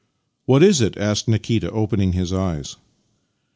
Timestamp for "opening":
1.69-2.13